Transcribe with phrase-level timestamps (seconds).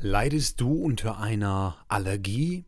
[0.00, 2.64] Leidest du unter einer Allergie?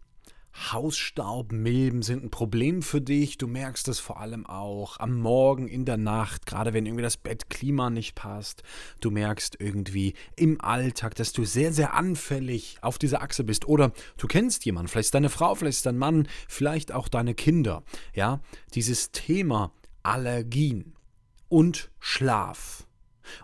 [0.73, 3.37] Hausstaubmilben sind ein Problem für dich.
[3.37, 7.19] Du merkst es vor allem auch am Morgen, in der Nacht, gerade wenn irgendwie das
[7.19, 8.63] Bettklima nicht passt.
[9.01, 13.67] Du merkst irgendwie im Alltag, dass du sehr, sehr anfällig auf dieser Achse bist.
[13.67, 17.83] Oder du kennst jemanden, vielleicht deine Frau, vielleicht dein Mann, vielleicht auch deine Kinder.
[18.15, 18.41] Ja,
[18.75, 19.73] dieses Thema
[20.03, 20.95] Allergien
[21.49, 22.86] und Schlaf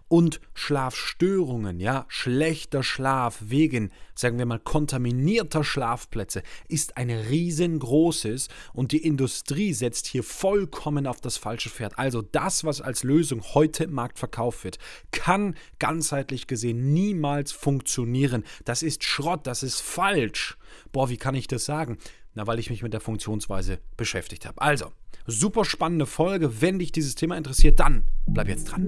[0.08, 8.92] und Schlafstörungen, ja, schlechter Schlaf wegen, sagen wir mal, kontaminierter Schlafplätze ist ein riesengroßes und
[8.92, 11.98] die Industrie setzt hier vollkommen auf das falsche Pferd.
[11.98, 14.78] Also das, was als Lösung heute im Markt verkauft wird,
[15.10, 18.44] kann ganzheitlich gesehen niemals funktionieren.
[18.64, 20.56] Das ist Schrott, das ist falsch.
[20.92, 21.98] Boah, wie kann ich das sagen?
[22.34, 24.60] Na, weil ich mich mit der Funktionsweise beschäftigt habe.
[24.60, 24.86] Also,
[25.26, 26.62] super spannende Folge.
[26.62, 28.86] Wenn dich dieses Thema interessiert, dann bleib jetzt dran.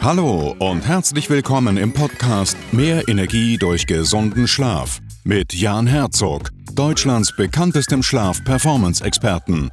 [0.00, 7.34] Hallo und herzlich willkommen im Podcast Mehr Energie durch gesunden Schlaf mit Jan Herzog, Deutschlands
[7.34, 9.72] bekanntestem Schlaf-Performance-Experten.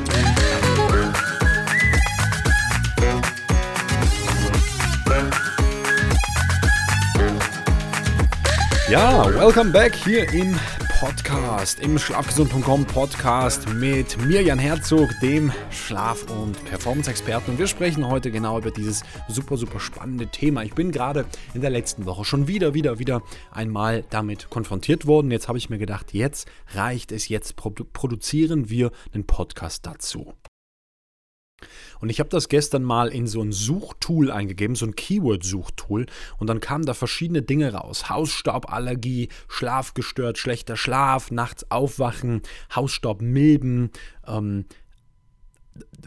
[8.91, 10.53] Ja, welcome back hier im
[10.99, 17.51] Podcast, im Schlafgesund.com Podcast mit mir, Jan Herzog, dem Schlaf- und Performance-Experten.
[17.51, 20.63] Und wir sprechen heute genau über dieses super, super spannende Thema.
[20.63, 25.31] Ich bin gerade in der letzten Woche schon wieder, wieder, wieder einmal damit konfrontiert worden.
[25.31, 30.33] Jetzt habe ich mir gedacht, jetzt reicht es, jetzt produzieren wir einen Podcast dazu.
[31.99, 36.05] Und ich habe das gestern mal in so ein Suchtool eingegeben, so ein Keyword-Suchtool.
[36.37, 38.09] Und dann kamen da verschiedene Dinge raus.
[38.09, 42.41] Hausstauballergie, Schlafgestört, schlechter Schlaf, nachts aufwachen,
[42.75, 43.91] Hausstaubmilben.
[44.27, 44.65] Ähm,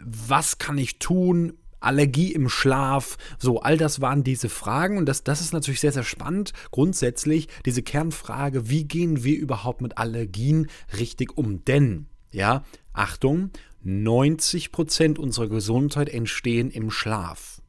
[0.03, 1.53] was kann ich tun?
[1.79, 5.91] Allergie im Schlaf, so, all das waren diese Fragen und das, das ist natürlich sehr,
[5.91, 6.51] sehr spannend.
[6.71, 10.67] Grundsätzlich diese Kernfrage, wie gehen wir überhaupt mit Allergien
[10.97, 11.63] richtig um?
[11.65, 13.51] Denn, ja, Achtung,
[13.85, 17.61] 90% unserer Gesundheit entstehen im Schlaf.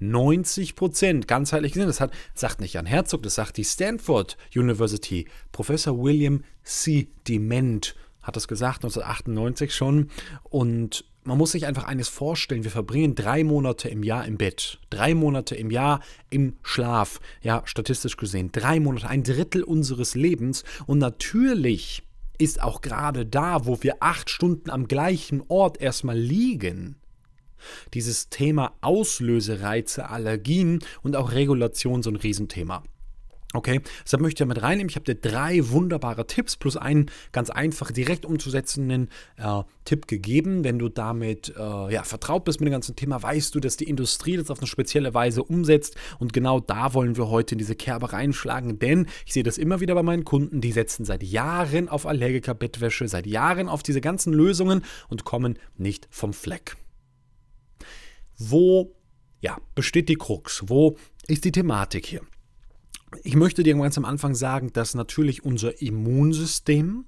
[0.00, 5.26] 90% ganzheitlich gesehen, das hat, sagt nicht Jan Herzog, das sagt die Stanford University.
[5.52, 7.08] Professor William C.
[7.28, 10.10] Dement hat das gesagt, 1998 schon.
[10.44, 14.78] Und man muss sich einfach eines vorstellen, wir verbringen drei Monate im Jahr im Bett,
[14.90, 16.00] drei Monate im Jahr
[16.30, 20.64] im Schlaf, ja, statistisch gesehen, drei Monate, ein Drittel unseres Lebens.
[20.86, 22.02] Und natürlich
[22.38, 26.96] ist auch gerade da, wo wir acht Stunden am gleichen Ort erstmal liegen.
[27.94, 32.82] Dieses Thema Auslösereize, Allergien und auch Regulation so ein Riesenthema.
[33.56, 34.90] Okay, deshalb möchte ich ja mit reinnehmen.
[34.90, 40.64] Ich habe dir drei wunderbare Tipps plus einen ganz einfach direkt umzusetzenden äh, Tipp gegeben.
[40.64, 43.84] Wenn du damit äh, ja, vertraut bist mit dem ganzen Thema, weißt du, dass die
[43.84, 45.94] Industrie das auf eine spezielle Weise umsetzt.
[46.18, 49.78] Und genau da wollen wir heute in diese Kerbe reinschlagen, denn ich sehe das immer
[49.78, 54.32] wieder bei meinen Kunden, die setzen seit Jahren auf Allergiker-Bettwäsche, seit Jahren auf diese ganzen
[54.32, 56.76] Lösungen und kommen nicht vom Fleck.
[58.36, 58.96] Wo
[59.40, 60.64] ja, besteht die Krux?
[60.66, 60.96] Wo
[61.28, 62.22] ist die Thematik hier?
[63.22, 67.04] Ich möchte dir ganz am Anfang sagen, dass natürlich unser Immunsystem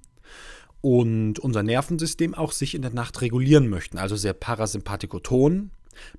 [0.81, 3.97] und unser Nervensystem auch sich in der Nacht regulieren möchten.
[3.97, 5.71] Also sehr parasympathikoton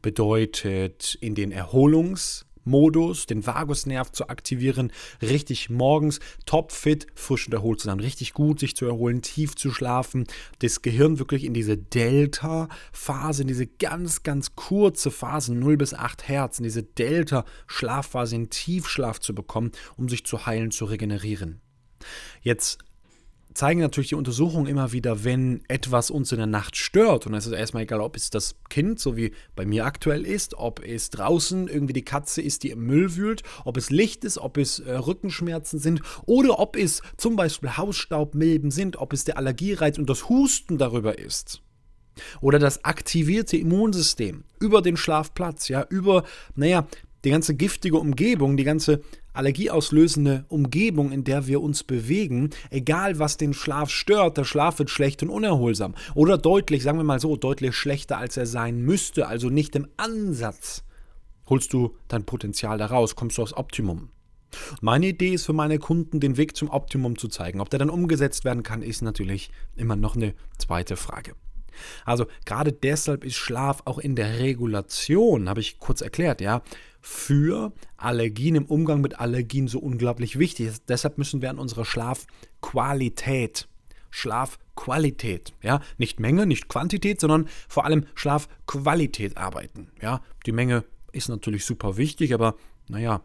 [0.03, 4.93] bedeutet in den Erholungs- Modus, den Vagusnerv zu aktivieren,
[5.23, 9.71] richtig morgens topfit, frisch und erholt zu sein, richtig gut sich zu erholen, tief zu
[9.71, 10.27] schlafen,
[10.61, 16.29] das Gehirn wirklich in diese Delta-Phase, in diese ganz, ganz kurze Phase, 0 bis 8
[16.29, 21.61] Hertz, in diese Delta-Schlafphase, in Tiefschlaf zu bekommen, um sich zu heilen, zu regenerieren.
[22.43, 22.79] Jetzt
[23.55, 27.47] zeigen natürlich die Untersuchungen immer wieder, wenn etwas uns in der Nacht stört, und es
[27.47, 31.11] ist erstmal egal, ob es das Kind, so wie bei mir aktuell ist, ob es
[31.11, 34.79] draußen irgendwie die Katze ist, die im Müll wühlt, ob es Licht ist, ob es
[34.79, 40.09] äh, Rückenschmerzen sind oder ob es zum Beispiel Hausstaubmilben sind, ob es der Allergiereiz und
[40.09, 41.63] das Husten darüber ist.
[42.41, 46.25] Oder das aktivierte Immunsystem über den Schlafplatz, ja, über,
[46.55, 46.87] naja,
[47.25, 49.03] die ganze giftige Umgebung, die ganze
[49.39, 54.91] allergieauslösende Umgebung, in der wir uns bewegen, egal was den Schlaf stört, der Schlaf wird
[54.91, 55.95] schlecht und unerholsam.
[56.15, 59.89] Oder deutlich, sagen wir mal so, deutlich schlechter, als er sein müsste, also nicht im
[59.97, 60.85] Ansatz
[61.49, 64.11] holst du dein Potenzial daraus, kommst du aufs Optimum.
[64.81, 67.61] Meine Idee ist für meine Kunden, den Weg zum Optimum zu zeigen.
[67.61, 71.35] Ob der dann umgesetzt werden kann, ist natürlich immer noch eine zweite Frage.
[72.05, 76.63] Also gerade deshalb ist Schlaf auch in der Regulation, habe ich kurz erklärt, ja,
[77.01, 80.73] für Allergien im Umgang mit Allergien so unglaublich wichtig.
[80.89, 83.69] Deshalb müssen wir an unserer Schlafqualität,
[84.11, 89.91] Schlafqualität, ja, nicht Menge, nicht Quantität, sondern vor allem Schlafqualität arbeiten.
[90.01, 92.55] Ja, die Menge ist natürlich super wichtig, aber
[92.89, 93.23] naja,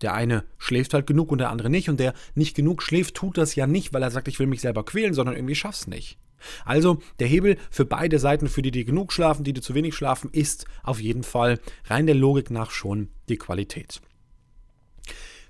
[0.00, 1.88] der eine schläft halt genug und der andere nicht.
[1.88, 4.60] Und der nicht genug schläft, tut das ja nicht, weil er sagt, ich will mich
[4.60, 6.18] selber quälen, sondern irgendwie schaff's nicht.
[6.64, 9.94] Also der Hebel für beide Seiten, für die, die genug schlafen, die, die zu wenig
[9.94, 14.00] schlafen, ist auf jeden Fall rein der Logik nach schon die Qualität.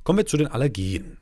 [0.02, 1.18] Kommen wir zu den Allergien.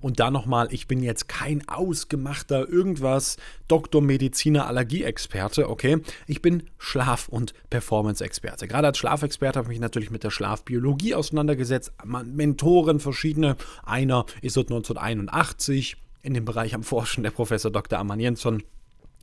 [0.00, 3.36] Und da nochmal, ich bin jetzt kein ausgemachter irgendwas
[3.68, 5.98] Doktor, Mediziner, Allergieexperte, okay?
[6.26, 8.68] Ich bin Schlaf- und Performance-Experte.
[8.68, 11.92] Gerade als Schlafexperte habe ich mich natürlich mit der Schlafbiologie auseinandergesetzt.
[12.04, 13.56] Mentoren verschiedene.
[13.84, 17.98] Einer ist seit 1981 in dem Bereich am Forschen, der Professor Dr.
[17.98, 18.62] Aman Jensson.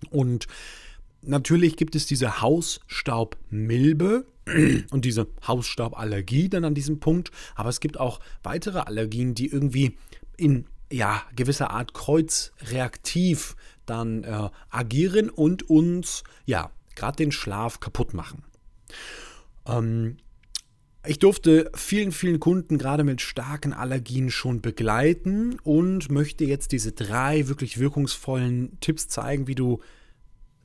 [0.09, 0.47] Und
[1.21, 4.25] natürlich gibt es diese Hausstaubmilbe
[4.91, 7.31] und diese Hausstauballergie dann an diesem Punkt.
[7.56, 9.97] Aber es gibt auch weitere Allergien, die irgendwie
[10.38, 13.56] in ja, gewisser Art kreuzreaktiv
[13.86, 18.44] dann äh, agieren und uns ja gerade den Schlaf kaputt machen.
[19.66, 20.18] Ähm,
[21.06, 26.92] ich durfte vielen, vielen Kunden gerade mit starken Allergien schon begleiten und möchte jetzt diese
[26.92, 29.81] drei wirklich wirkungsvollen Tipps zeigen, wie du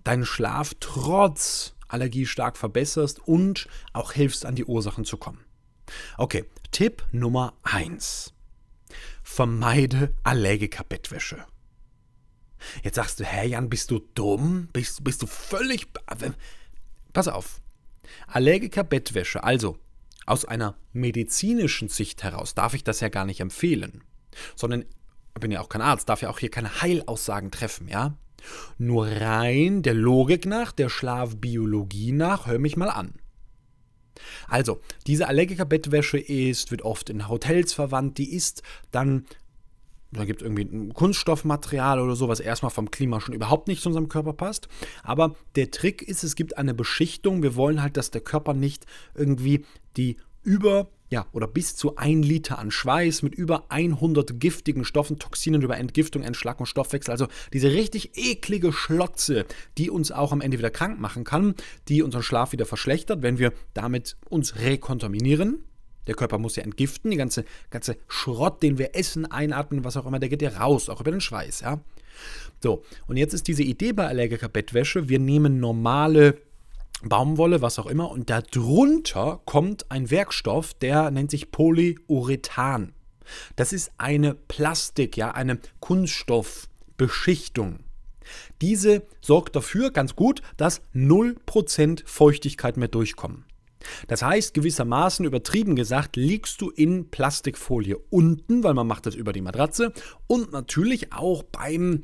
[0.05, 5.41] deinen Schlaf trotz Allergie stark verbesserst und auch hilfst, an die Ursachen zu kommen.
[6.19, 8.36] Okay, Tipp Nummer 1.
[9.29, 11.45] Vermeide Allergiker-Bettwäsche.
[12.85, 14.69] Jetzt sagst du, hä Jan, bist du dumm?
[14.73, 15.89] Bist, bist du völlig...
[17.13, 17.61] Pass auf.
[18.29, 19.79] Allergiker-Bettwäsche, also
[20.27, 24.05] aus einer medizinischen Sicht heraus, darf ich das ja gar nicht empfehlen.
[24.55, 24.83] Sondern,
[25.35, 28.17] ich bin ja auch kein Arzt, darf ja auch hier keine Heilaussagen treffen, ja?
[28.79, 33.13] Nur rein der Logik nach, der Schlafbiologie nach, hör mich mal an.
[34.49, 39.27] Also, diese Allergiker-Bettwäsche ist, wird oft in Hotels verwandt, die ist dann
[40.13, 43.83] da gibt es irgendwie ein Kunststoffmaterial oder so, was erstmal vom Klima schon überhaupt nicht
[43.83, 44.69] zu unserem Körper passt.
[45.03, 47.43] Aber der Trick ist, es gibt eine Beschichtung.
[47.43, 49.65] Wir wollen halt, dass der Körper nicht irgendwie
[49.97, 55.19] die über ja, oder bis zu ein Liter an Schweiß mit über 100 giftigen Stoffen,
[55.19, 57.13] Toxinen über Entgiftung, Entschlackung, Stoffwechsel.
[57.13, 59.47] Also diese richtig eklige Schlotze,
[59.79, 61.55] die uns auch am Ende wieder krank machen kann,
[61.89, 65.65] die unseren Schlaf wieder verschlechtert, wenn wir damit uns rekontaminieren.
[66.07, 70.07] Der Körper muss ja entgiften, die ganze, ganze Schrott, den wir essen, einatmen, was auch
[70.07, 71.81] immer, der geht ja raus, auch über den Schweiß, ja.
[72.63, 76.39] So, und jetzt ist diese Idee bei Allergiker-Bettwäsche, wir nehmen normale
[77.03, 78.11] Baumwolle, was auch immer.
[78.11, 82.93] Und darunter kommt ein Werkstoff, der nennt sich Polyurethan.
[83.57, 87.81] Das ist eine Plastik, ja, eine Kunststoffbeschichtung.
[88.61, 93.45] Diese sorgt dafür ganz gut, dass 0% Feuchtigkeit mehr durchkommen.
[94.09, 99.33] Das heißt, gewissermaßen übertrieben gesagt, liegst du in Plastikfolie unten, weil man macht das über
[99.33, 99.93] die Matratze
[100.27, 102.03] und natürlich auch beim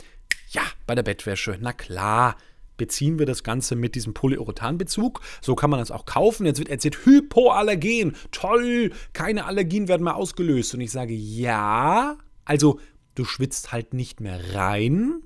[0.51, 1.57] ja, bei der Bettwäsche.
[1.61, 2.37] Na klar,
[2.83, 5.21] beziehen wir das Ganze mit diesem Polyurethanbezug.
[5.41, 6.47] So kann man das auch kaufen.
[6.47, 8.17] Jetzt wird erzählt, Hypoallergen.
[8.33, 10.75] Toll, keine Allergien werden mehr ausgelöst.
[10.75, 12.81] Und ich sage, ja, also
[13.15, 15.23] du schwitzt halt nicht mehr rein.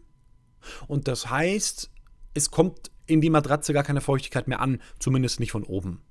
[0.86, 1.90] Und das heißt,
[2.34, 6.02] es kommt in die Matratze gar keine Feuchtigkeit mehr an, zumindest nicht von oben.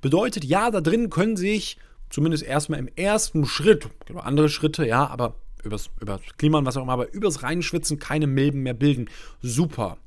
[0.00, 1.78] Bedeutet, ja, da drin können sich
[2.10, 6.76] zumindest erstmal im ersten Schritt, gibt andere Schritte, ja, aber übers, übers Klima und was
[6.76, 9.08] auch immer, aber übers Reinschwitzen keine Milben mehr bilden.
[9.40, 9.98] Super.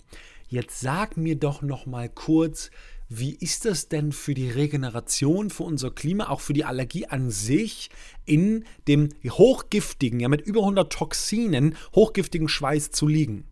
[0.51, 2.71] Jetzt sag mir doch noch mal kurz,
[3.07, 7.31] wie ist das denn für die Regeneration, für unser Klima, auch für die Allergie an
[7.31, 7.89] sich
[8.25, 13.45] in dem hochgiftigen, ja mit über 100 Toxinen, hochgiftigen Schweiß zu liegen?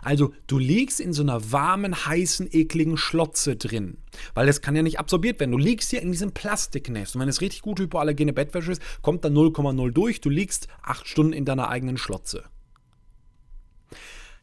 [0.00, 3.96] Also du liegst in so einer warmen, heißen, ekligen Schlotze drin,
[4.34, 5.50] weil das kann ja nicht absorbiert werden.
[5.50, 9.24] Du liegst hier in diesem Plastiknest und wenn es richtig gut hypoallergene Bettwäsche ist, kommt
[9.24, 10.20] da 0,0 durch.
[10.20, 12.44] Du liegst acht Stunden in deiner eigenen Schlotze.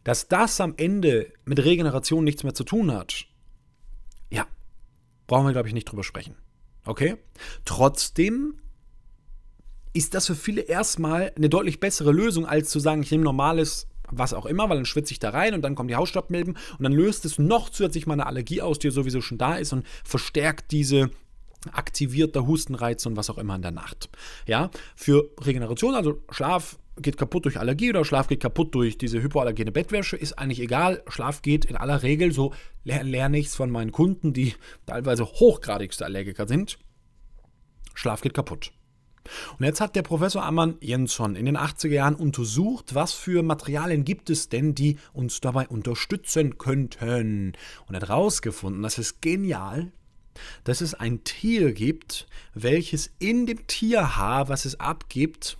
[0.08, 3.26] Dass das am Ende mit Regeneration nichts mehr zu tun hat,
[4.30, 4.48] ja,
[5.28, 6.38] brauchen wir, glaube ich, nicht drüber sprechen.
[6.86, 7.18] Okay?
[7.66, 8.54] Trotzdem
[9.92, 13.88] ist das für viele erstmal eine deutlich bessere Lösung, als zu sagen, ich nehme normales
[14.10, 16.84] was auch immer, weil dann schwitze ich da rein und dann kommen die Hausstaubmilben und
[16.84, 20.72] dann löst es noch zusätzlich meine Allergie aus, die sowieso schon da ist und verstärkt
[20.72, 21.12] diese
[21.74, 24.10] aktivierter Hustenreiz und was auch immer in der Nacht.
[24.46, 29.22] Ja, für Regeneration, also Schlaf geht kaputt durch Allergie oder Schlaf geht kaputt durch diese
[29.22, 31.04] hypoallergene Bettwäsche, ist eigentlich egal.
[31.08, 34.54] Schlaf geht in aller Regel, so lerne ich es von meinen Kunden, die
[34.86, 36.78] teilweise hochgradigste Allergiker sind.
[37.94, 38.72] Schlaf geht kaputt.
[39.58, 44.06] Und jetzt hat der Professor Ammann Jensson in den 80er Jahren untersucht, was für Materialien
[44.06, 47.54] gibt es denn, die uns dabei unterstützen könnten.
[47.88, 49.92] Und hat herausgefunden, das ist genial,
[50.64, 55.58] dass es ein Tier gibt, welches in dem Tierhaar, was es abgibt,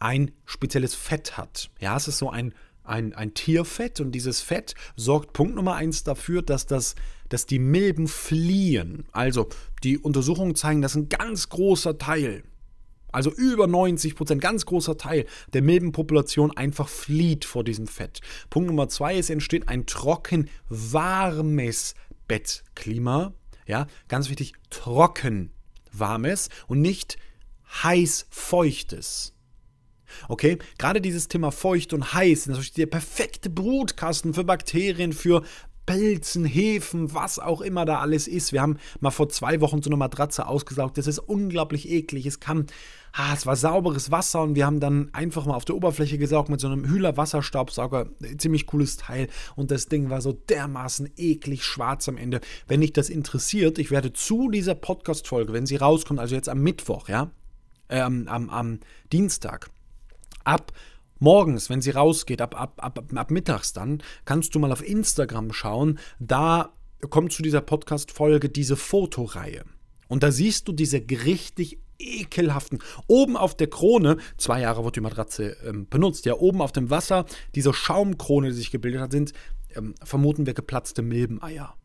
[0.00, 1.70] ein spezielles Fett hat.
[1.78, 2.52] Ja, es ist so ein,
[2.82, 6.96] ein, ein Tierfett und dieses Fett sorgt Punkt Nummer eins dafür, dass, das,
[7.28, 9.06] dass die Milben fliehen.
[9.12, 9.48] Also
[9.84, 12.42] die Untersuchungen zeigen, dass ein ganz großer Teil
[13.12, 18.20] also über 90 Prozent, ganz großer Teil der Milbenpopulation einfach flieht vor diesem Fett.
[18.50, 21.94] Punkt Nummer zwei, es entsteht ein trocken warmes
[22.28, 23.32] Bettklima.
[23.66, 25.50] Ja, ganz wichtig, trocken
[25.92, 27.18] warmes und nicht
[27.82, 29.34] heiß feuchtes.
[30.28, 35.42] Okay, gerade dieses Thema feucht und heiß ist natürlich der perfekte Brutkasten für Bakterien, für
[35.90, 38.52] Pelzen, Hefen, was auch immer da alles ist.
[38.52, 40.96] Wir haben mal vor zwei Wochen so eine Matratze ausgesaugt.
[40.98, 42.26] Das ist unglaublich eklig.
[42.26, 42.66] Es kam,
[43.12, 46.48] ah, es war sauberes Wasser und wir haben dann einfach mal auf der Oberfläche gesaugt
[46.48, 48.08] mit so einem Hühler Wasserstaubsauger.
[48.38, 49.26] Ziemlich cooles Teil.
[49.56, 52.40] Und das Ding war so dermaßen eklig schwarz am Ende.
[52.68, 56.62] Wenn dich das interessiert, ich werde zu dieser Podcast-Folge, wenn sie rauskommt, also jetzt am
[56.62, 57.32] Mittwoch, ja,
[57.88, 58.78] ähm, am, am
[59.12, 59.70] Dienstag,
[60.44, 60.72] ab
[61.18, 65.52] morgens, wenn sie rausgeht, ab, ab, ab, ab mittags dann, kannst du mal auf Instagram
[65.52, 65.98] schauen.
[66.18, 66.72] Da
[67.08, 69.64] kommt zu dieser Podcast-Folge diese Fotoreihe.
[70.08, 72.80] Und da siehst du diese richtig ekelhaften.
[73.06, 76.90] Oben auf der Krone, zwei Jahre wird die Matratze ähm, benutzt, ja, oben auf dem
[76.90, 79.32] Wasser, diese Schaumkrone, die sich gebildet hat, sind,
[79.76, 81.76] ähm, vermuten wir, geplatzte Milbeneier.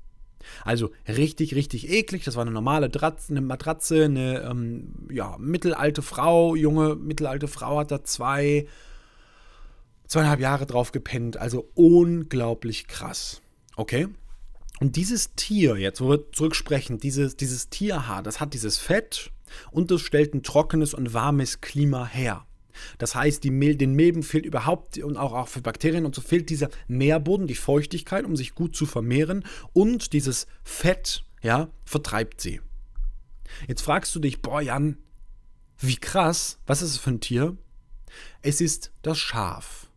[0.63, 2.23] Also richtig, richtig eklig.
[2.23, 7.79] Das war eine normale Dratze, eine Matratze, eine ähm, ja, mittelalte Frau, junge mittelalte Frau
[7.79, 8.67] hat da zwei
[10.07, 11.37] zweieinhalb Jahre drauf gepennt.
[11.37, 13.41] Also unglaublich krass.
[13.75, 14.07] Okay?
[14.79, 19.31] Und dieses Tier, jetzt wo wir zurücksprechen, dieses, dieses Tierhaar, das hat dieses Fett
[19.71, 22.45] und das stellt ein trockenes und warmes Klima her.
[22.97, 26.21] Das heißt, die Mil den Milben fehlt überhaupt und auch, auch für Bakterien und so
[26.21, 32.41] fehlt dieser Nährboden, die Feuchtigkeit, um sich gut zu vermehren und dieses Fett, ja, vertreibt
[32.41, 32.61] sie.
[33.67, 34.97] Jetzt fragst du dich, boah Jan,
[35.79, 37.57] wie krass, was ist es für ein Tier?
[38.41, 39.87] Es ist das Schaf.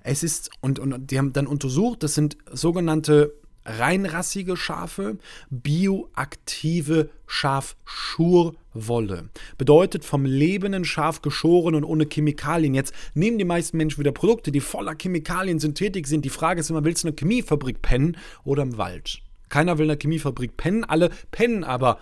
[0.00, 3.34] Es ist, und, und die haben dann untersucht, das sind sogenannte
[3.68, 5.18] reinrassige Schafe,
[5.50, 9.28] bioaktive Schafschurwolle.
[9.58, 12.74] Bedeutet vom lebenden Schaf geschoren und ohne Chemikalien.
[12.74, 16.24] Jetzt nehmen die meisten Menschen wieder Produkte, die voller Chemikalien, Synthetik sind.
[16.24, 19.20] Die Frage ist immer, willst du eine Chemiefabrik pennen oder im Wald?
[19.48, 22.00] Keiner will in einer Chemiefabrik pennen, alle pennen aber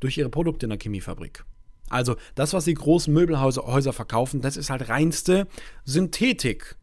[0.00, 1.44] durch ihre Produkte in der Chemiefabrik.
[1.88, 5.46] Also das, was die großen Möbelhäuser verkaufen, das ist halt reinste
[5.84, 6.76] Synthetik.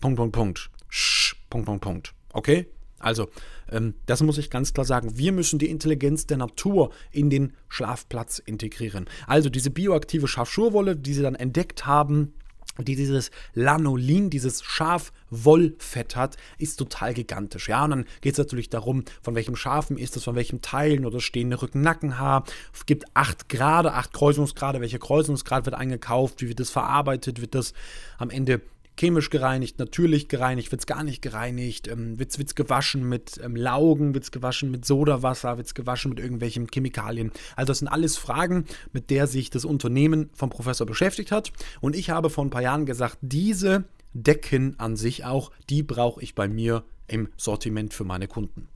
[0.00, 0.70] Punkt, Punkt, Punkt.
[0.88, 2.14] Sch, Punkt, Punkt, Punkt.
[2.32, 2.66] Okay?
[2.98, 3.28] Also,
[3.70, 5.16] ähm, das muss ich ganz klar sagen.
[5.16, 9.06] Wir müssen die Intelligenz der Natur in den Schlafplatz integrieren.
[9.26, 12.34] Also diese bioaktive Schafschurwolle, die sie dann entdeckt haben,
[12.78, 17.68] die dieses Lanolin, dieses Schafwollfett hat, ist total gigantisch.
[17.68, 21.04] Ja, und dann geht es natürlich darum, von welchem Schafen ist es, von welchem Teilen
[21.04, 22.44] oder stehende Rücken-Nackenhaar.
[22.72, 24.80] Es gibt acht Grade, acht Kreuzungsgrade.
[24.80, 26.42] Welcher Kreuzungsgrad wird eingekauft?
[26.42, 27.40] Wie wird das verarbeitet?
[27.40, 27.72] Wird das
[28.18, 28.60] am Ende
[29.00, 33.56] chemisch gereinigt, natürlich gereinigt, wird es gar nicht gereinigt, ähm, wird es gewaschen mit ähm,
[33.56, 37.32] Laugen, wird es gewaschen mit Sodawasser, wird es gewaschen mit irgendwelchen Chemikalien.
[37.56, 41.50] Also das sind alles Fragen, mit der sich das Unternehmen vom Professor beschäftigt hat.
[41.80, 46.22] Und ich habe vor ein paar Jahren gesagt, diese Decken an sich auch, die brauche
[46.22, 48.68] ich bei mir im Sortiment für meine Kunden.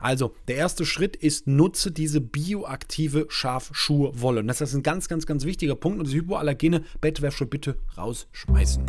[0.00, 4.40] Also, der erste Schritt ist, nutze diese bioaktive Schafschuhwolle.
[4.40, 5.98] Und das ist ein ganz, ganz, ganz wichtiger Punkt.
[5.98, 8.84] Und diese hypoallergene Bettwäsche bitte rausschmeißen.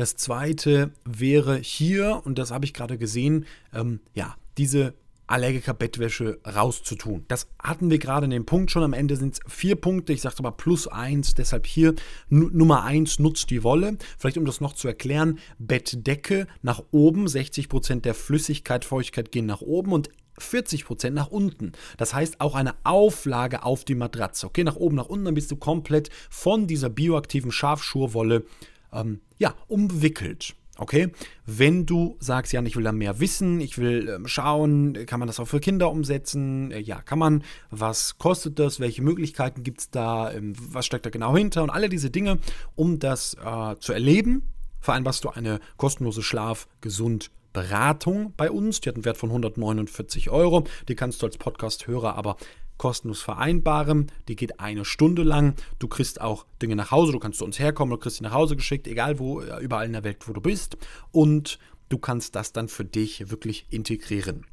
[0.00, 4.94] Das zweite wäre hier, und das habe ich gerade gesehen, ähm, ja, diese
[5.30, 7.24] Allergiker-Bettwäsche rauszutun.
[7.28, 8.82] Das hatten wir gerade in dem Punkt schon.
[8.82, 10.12] Am Ende sind es vier Punkte.
[10.12, 11.34] Ich sagte aber plus eins.
[11.34, 11.94] Deshalb hier
[12.28, 13.96] Nummer eins nutzt die Wolle.
[14.18, 17.26] Vielleicht um das noch zu erklären: Bettdecke nach oben.
[17.26, 21.72] 60% der Flüssigkeit, Feuchtigkeit gehen nach oben und 40% nach unten.
[21.96, 24.46] Das heißt auch eine Auflage auf die Matratze.
[24.46, 28.44] Okay, nach oben, nach unten, dann bist du komplett von dieser bioaktiven Schafschurwolle
[28.92, 30.54] ähm, ja, umwickelt.
[30.80, 31.12] Okay,
[31.44, 35.26] wenn du sagst, ja, ich will da mehr wissen, ich will ähm, schauen, kann man
[35.26, 36.72] das auch für Kinder umsetzen?
[36.72, 37.44] Äh, ja, kann man.
[37.70, 38.80] Was kostet das?
[38.80, 40.32] Welche Möglichkeiten gibt es da?
[40.32, 41.62] Ähm, was steckt da genau hinter?
[41.62, 42.38] Und alle diese Dinge,
[42.76, 44.42] um das äh, zu erleben,
[44.80, 48.80] vereinbarst du eine kostenlose Schlaf-, Gesund- Beratung bei uns.
[48.80, 50.64] Die hat einen Wert von 149 Euro.
[50.88, 52.36] Die kannst du als Podcast-Hörer aber
[52.80, 54.10] kostenlos vereinbaren.
[54.26, 55.54] Die geht eine Stunde lang.
[55.78, 57.12] Du kriegst auch Dinge nach Hause.
[57.12, 59.84] Du kannst zu uns herkommen, du kriegst sie nach Hause geschickt, egal wo, äh, überall
[59.84, 60.78] in der Welt, wo du bist.
[61.12, 61.58] Und
[61.90, 64.46] du kannst das dann für dich wirklich integrieren.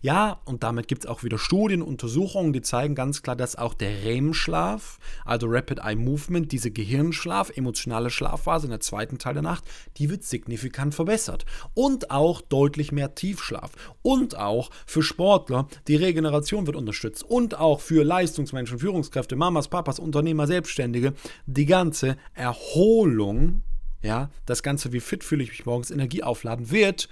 [0.00, 3.74] Ja, und damit gibt es auch wieder Studien, Untersuchungen, die zeigen ganz klar, dass auch
[3.74, 9.42] der REM-Schlaf, also Rapid Eye Movement, diese Gehirnschlaf, emotionale Schlafphase in der zweiten Teil der
[9.42, 9.64] Nacht,
[9.96, 11.46] die wird signifikant verbessert.
[11.74, 13.72] Und auch deutlich mehr Tiefschlaf.
[14.02, 17.24] Und auch für Sportler, die Regeneration wird unterstützt.
[17.24, 21.14] Und auch für Leistungsmenschen, Führungskräfte, Mamas, Papas, Unternehmer, Selbstständige,
[21.46, 23.62] die ganze Erholung,
[24.02, 27.08] ja, das Ganze, wie fit fühle ich mich morgens, Energie aufladen wird,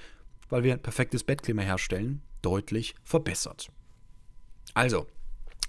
[0.48, 3.68] weil wir ein perfektes Bettklima herstellen deutlich verbessert.
[4.74, 5.06] Also,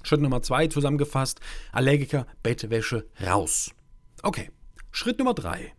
[0.04, 1.40] Schritt Nummer zwei zusammengefasst,
[1.72, 3.72] Allergiker, Bettwäsche raus.
[4.24, 4.50] Okay,
[4.92, 5.74] Schritt Nummer drei.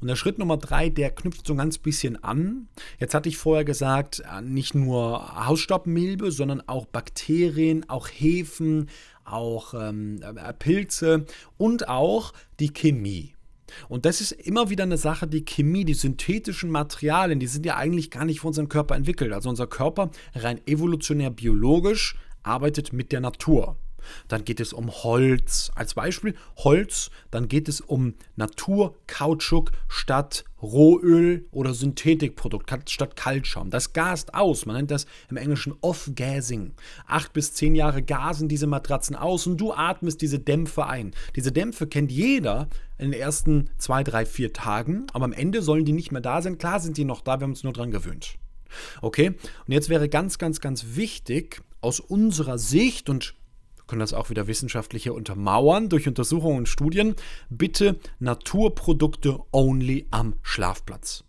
[0.00, 2.68] Und der Schritt Nummer drei, der knüpft so ein ganz bisschen an.
[3.00, 8.88] Jetzt hatte ich vorher gesagt, äh, nicht nur Hausstaubmilbe, sondern auch Bakterien, auch Hefen,
[9.32, 13.34] auch ähm, äh, Pilze und auch die Chemie.
[13.88, 17.76] Und das ist immer wieder eine Sache, die Chemie, die synthetischen Materialien, die sind ja
[17.76, 19.32] eigentlich gar nicht für unseren Körper entwickelt.
[19.32, 23.76] Also unser Körper rein evolutionär biologisch arbeitet mit der Natur.
[24.28, 26.34] Dann geht es um Holz als Beispiel.
[26.56, 33.70] Holz, dann geht es um Naturkautschuk statt Rohöl oder Synthetikprodukt statt Kaltschaum.
[33.70, 34.66] Das gast aus.
[34.66, 36.72] Man nennt das im Englischen Off-Gassing.
[37.06, 41.12] Acht bis zehn Jahre gasen diese Matratzen aus und du atmest diese Dämpfe ein.
[41.36, 45.84] Diese Dämpfe kennt jeder in den ersten zwei, drei, vier Tagen, aber am Ende sollen
[45.84, 46.58] die nicht mehr da sein.
[46.58, 48.34] Klar sind die noch da, wir haben uns nur dran gewöhnt.
[49.00, 49.28] Okay?
[49.28, 53.34] Und jetzt wäre ganz, ganz, ganz wichtig, aus unserer Sicht und
[53.88, 57.16] können das auch wieder wissenschaftliche untermauern durch Untersuchungen und Studien.
[57.48, 61.24] Bitte Naturprodukte only am Schlafplatz.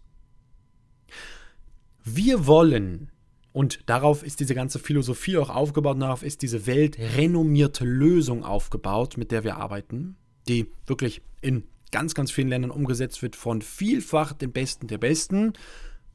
[2.04, 3.12] Wir wollen,
[3.52, 9.32] und darauf ist diese ganze Philosophie auch aufgebaut, darauf ist diese weltrenommierte Lösung aufgebaut, mit
[9.32, 10.16] der wir arbeiten,
[10.48, 15.54] die wirklich in ganz, ganz vielen Ländern umgesetzt wird von vielfach den Besten der Besten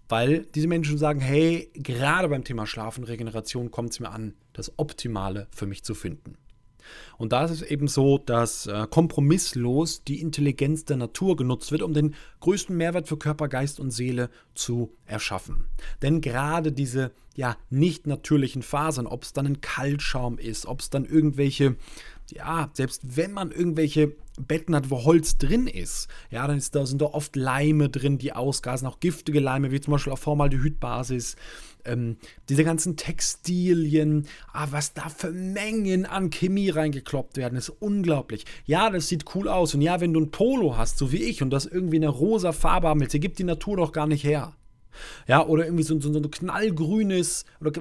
[0.08, 4.34] weil diese Menschen sagen, hey, gerade beim Thema Schlaf und Regeneration kommt es mir an,
[4.52, 6.36] das Optimale für mich zu finden.
[7.16, 11.82] Und da ist es eben so, dass äh, kompromisslos die Intelligenz der Natur genutzt wird,
[11.82, 15.64] um den größten Mehrwert für Körper, Geist und Seele zu erschaffen.
[16.02, 20.90] Denn gerade diese ja nicht natürlichen Fasern, ob es dann ein Kaltschaum ist, ob es
[20.90, 21.76] dann irgendwelche
[22.32, 26.86] ja, selbst wenn man irgendwelche Betten hat, wo Holz drin ist, ja, dann ist da,
[26.86, 31.36] sind da oft Leime drin, die ausgasen, auch giftige Leime, wie zum Beispiel auf Formaldehydbasis.
[31.84, 32.16] Ähm,
[32.48, 38.44] diese ganzen Textilien, ah, was da für Mengen an Chemie reingekloppt werden, ist unglaublich.
[38.64, 39.74] Ja, das sieht cool aus.
[39.74, 42.52] Und ja, wenn du ein Polo hast, so wie ich, und das irgendwie eine rosa
[42.52, 44.56] Farbe haben willst, gibt die Natur doch gar nicht her.
[45.26, 47.72] Ja, oder irgendwie so, so, so ein knallgrünes oder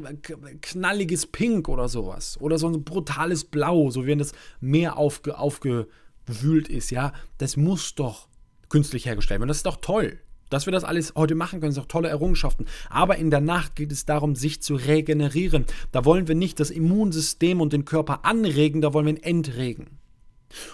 [0.62, 2.38] knalliges Pink oder sowas.
[2.40, 6.92] Oder so ein brutales Blau, so wie wenn das Meer aufge, aufgewühlt ist.
[6.92, 8.28] Ja, das muss doch
[8.70, 9.48] künstlich hergestellt werden.
[9.48, 10.20] Das ist doch toll.
[10.50, 12.68] Dass wir das alles heute machen können, sind doch tolle Errungenschaften.
[12.90, 15.66] Aber in der Nacht geht es darum, sich zu regenerieren.
[15.92, 19.98] Da wollen wir nicht das Immunsystem und den Körper anregen, da wollen wir ihn entregen.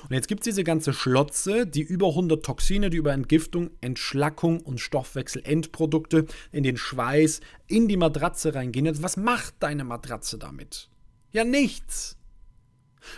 [0.04, 4.60] Und jetzt gibt es diese ganze Schlotze, die über 100 Toxine, die über Entgiftung, Entschlackung
[4.62, 8.86] und Stoffwechselendprodukte in den Schweiß, in die Matratze reingehen.
[8.86, 10.90] Jetzt, was macht deine Matratze damit?
[11.32, 12.20] Ja, nichts.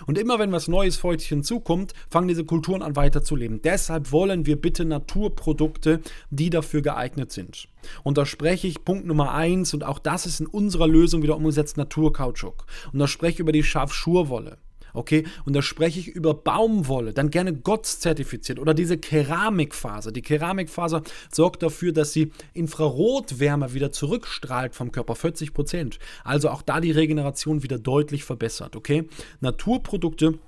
[0.06, 3.62] Und immer wenn was Neues für euch hinzukommt, fangen diese Kulturen an weiterzuleben.
[3.62, 7.67] Deshalb wollen wir bitte Naturprodukte, die dafür geeignet sind.
[8.04, 11.36] Und da spreche ich Punkt Nummer eins und auch das ist in unserer Lösung wieder
[11.36, 12.65] umgesetzt Naturkautschuk.
[12.93, 14.58] Und da spreche ich über die Schafschurwolle.
[14.93, 20.12] Okay, und da spreche ich über Baumwolle, dann gerne GOTS zertifiziert oder diese Keramikfaser.
[20.12, 25.99] Die Keramikfaser sorgt dafür, dass sie Infrarotwärme wieder zurückstrahlt vom Körper, 40 Prozent.
[26.23, 28.75] Also auch da die Regeneration wieder deutlich verbessert.
[28.75, 29.08] Okay,
[29.39, 30.39] Naturprodukte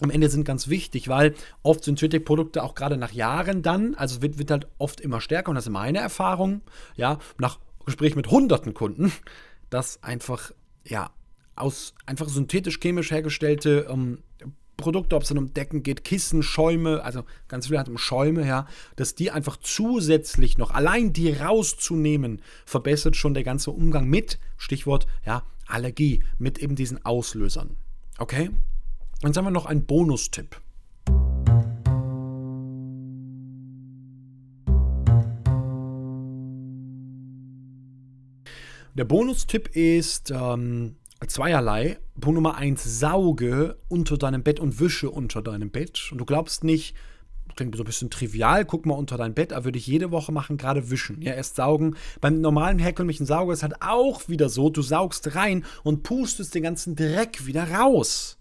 [0.00, 4.38] am Ende sind ganz wichtig, weil oft Synthetikprodukte auch gerade nach Jahren dann, also wird,
[4.38, 6.62] wird halt oft immer stärker und das ist meine Erfahrung,
[6.96, 9.12] ja, nach Gespräch mit hunderten Kunden,
[9.70, 10.50] dass einfach,
[10.84, 11.10] ja,
[11.54, 14.18] aus einfach synthetisch-chemisch hergestellte ähm,
[14.76, 18.46] Produkte, ob es dann um Decken geht, Kissen, Schäume, also ganz viel hat um Schäume,
[18.46, 24.38] ja, dass die einfach zusätzlich noch, allein die rauszunehmen, verbessert schon der ganze Umgang mit,
[24.56, 27.76] Stichwort, ja, Allergie, mit eben diesen Auslösern.
[28.18, 28.50] Okay?
[29.22, 30.60] Jetzt haben wir noch einen Bonustipp.
[38.94, 40.96] Der Bonustipp ist, ähm,
[41.28, 41.98] zweierlei.
[42.20, 46.08] Punkt Nummer eins, sauge unter deinem Bett und wische unter deinem Bett.
[46.12, 46.94] Und du glaubst nicht,
[47.56, 50.32] klingt so ein bisschen trivial, guck mal unter dein Bett, aber würde ich jede Woche
[50.32, 51.20] machen, gerade wischen.
[51.22, 51.96] Ja, erst saugen.
[52.20, 56.62] Beim normalen herkömmlichen Sauger ist halt auch wieder so, du saugst rein und pustest den
[56.62, 58.38] ganzen Dreck wieder raus.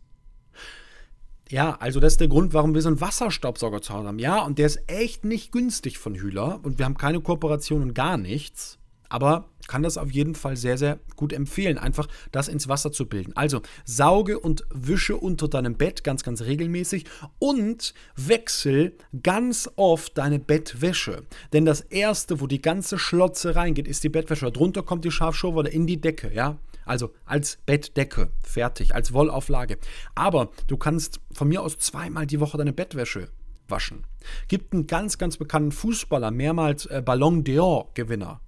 [1.50, 4.20] Ja, also das ist der Grund, warum wir so einen Wasserstaubsauger zu Hause haben.
[4.20, 7.94] Ja, und der ist echt nicht günstig von Hühler und wir haben keine Kooperation und
[7.94, 8.80] gar nichts.
[9.12, 13.08] Aber kann das auf jeden Fall sehr, sehr gut empfehlen, einfach das ins Wasser zu
[13.08, 13.34] bilden.
[13.36, 17.06] Also sauge und wische unter deinem Bett ganz, ganz regelmäßig
[17.38, 21.24] und wechsel ganz oft deine Bettwäsche.
[21.52, 24.50] Denn das erste, wo die ganze Schlotze reingeht, ist die Bettwäsche.
[24.50, 26.58] Darunter kommt die Schafschurwolle in die Decke, ja.
[26.86, 29.78] Also als Bettdecke, fertig, als Wollauflage.
[30.16, 33.28] Aber du kannst von mir aus zweimal die Woche deine Bettwäsche
[33.68, 34.06] waschen.
[34.48, 38.40] Gibt einen ganz, ganz bekannten Fußballer, mehrmals äh, Ballon d'Or-Gewinner.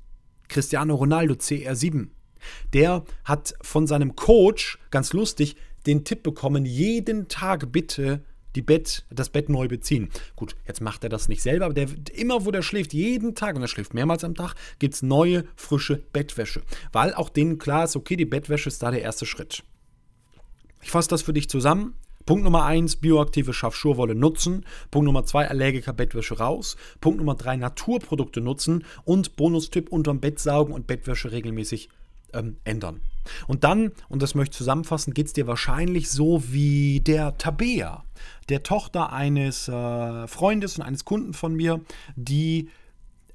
[0.47, 2.07] Cristiano Ronaldo CR7.
[2.73, 8.23] Der hat von seinem Coach, ganz lustig, den Tipp bekommen, jeden Tag bitte
[8.55, 10.09] die Bett, das Bett neu beziehen.
[10.35, 13.55] Gut, jetzt macht er das nicht selber, aber der, immer wo der schläft, jeden Tag,
[13.55, 16.61] und er schläft mehrmals am Tag, gibt es neue, frische Bettwäsche.
[16.91, 19.63] Weil auch denen klar ist, okay, die Bettwäsche ist da der erste Schritt.
[20.81, 21.95] Ich fasse das für dich zusammen.
[22.25, 24.65] Punkt Nummer 1, bioaktive Schafschurwolle nutzen.
[24.91, 26.77] Punkt Nummer 2, Allergiker-Bettwäsche raus.
[27.01, 28.85] Punkt Nummer 3, Naturprodukte nutzen.
[29.03, 31.89] Und Bonustipp, unterm Bett saugen und Bettwäsche regelmäßig
[32.33, 33.01] ähm, ändern.
[33.47, 38.03] Und dann, und das möchte ich zusammenfassen, geht es dir wahrscheinlich so wie der Tabea,
[38.49, 41.79] der Tochter eines äh, Freundes und eines Kunden von mir,
[42.15, 42.69] die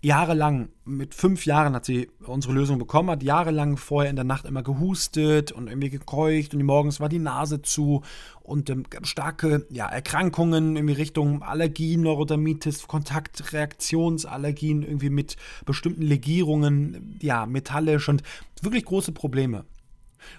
[0.01, 4.45] jahrelang, mit fünf Jahren hat sie unsere Lösung bekommen, hat jahrelang vorher in der Nacht
[4.45, 8.03] immer gehustet und irgendwie gekeucht und morgens war die Nase zu
[8.43, 17.45] und ähm, starke ja, Erkrankungen in Richtung Allergien, Neurodermitis, Kontaktreaktionsallergien, irgendwie mit bestimmten Legierungen, ja,
[17.47, 18.23] metallisch und
[18.63, 19.65] wirklich große Probleme.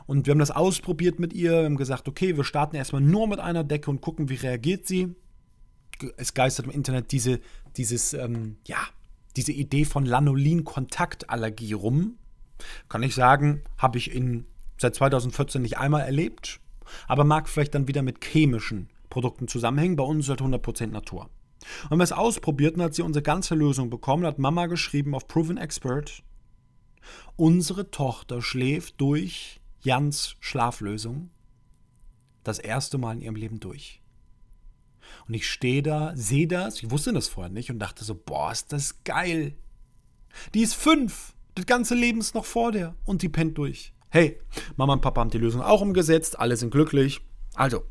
[0.06, 3.39] Und wir haben das ausprobiert mit ihr, haben gesagt, okay, wir starten erstmal nur mit
[3.39, 5.15] einer Decke und gucken, wie reagiert sie.
[6.15, 7.41] Es geistert im Internet diese,
[7.76, 8.78] dieses, ähm, ja,
[9.39, 12.17] diese Idee von Lanolin-Kontaktallergie rum.
[12.89, 14.45] Kann ich sagen, habe ich in,
[14.78, 16.60] seit 2014 nicht einmal erlebt,
[17.08, 19.95] aber mag vielleicht dann wieder mit chemischen Produkten zusammenhängen.
[19.95, 21.30] Bei uns ist halt 100% Natur.
[21.89, 25.58] Und wir es ausprobierten, hat sie unsere ganze Lösung bekommen, hat Mama geschrieben auf Proven
[25.58, 26.21] Expert.
[27.38, 31.30] Unsere Tochter schläft durch Jans Schlaflösung
[32.43, 34.02] das erste Mal in ihrem Leben durch.
[35.28, 38.52] Und ich stehe da, sehe das, ich wusste das vorher nicht und dachte so, boah,
[38.52, 39.56] ist das geil.
[40.54, 43.93] Die ist fünf, das ganze Leben ist noch vor der und die pennt durch.
[44.10, 44.39] Hey,
[44.76, 47.22] Mama und Papa haben die Lösung auch umgesetzt, alle sind glücklich.
[47.54, 47.84] Also,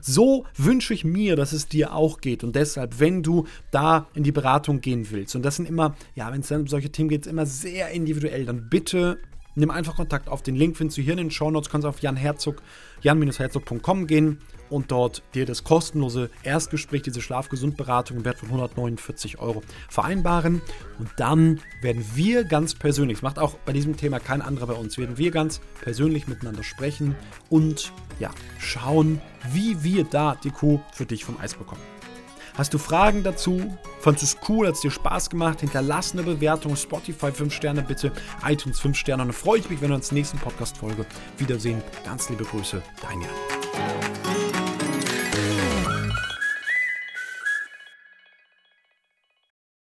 [0.00, 2.44] so wünsche ich mir, dass es dir auch geht.
[2.44, 6.32] Und deshalb, wenn du da in die Beratung gehen willst, und das sind immer, ja,
[6.32, 9.18] wenn es dann um solche Themen geht, immer sehr individuell, dann bitte
[9.54, 10.42] nimm einfach Kontakt auf.
[10.42, 11.70] Den Link findest du hier in den Show Notes.
[11.70, 12.62] Kannst auf Jan Herzog,
[13.02, 14.38] jan-herzog.com gehen
[14.70, 20.62] und dort dir das kostenlose Erstgespräch, diese Schlafgesundberatung im Wert von 149 Euro vereinbaren.
[20.98, 24.74] Und dann werden wir ganz persönlich, das macht auch bei diesem Thema kein anderer bei
[24.74, 27.16] uns, werden wir ganz persönlich miteinander sprechen
[27.48, 29.20] und ja, schauen,
[29.52, 31.99] wie wir da die Kuh für dich vom Eis bekommen.
[32.54, 33.76] Hast du Fragen dazu?
[34.00, 34.66] Fandest du es cool?
[34.66, 35.60] Hat es dir Spaß gemacht?
[35.60, 36.76] Hinterlass eine Bewertung.
[36.76, 38.12] Spotify 5 Sterne bitte.
[38.46, 39.22] iTunes 5 Sterne.
[39.22, 41.06] Und dann freue ich mich, wenn wir uns in der nächsten Podcast-Folge
[41.38, 41.82] wiedersehen.
[42.04, 44.29] Ganz liebe Grüße, dein Jan.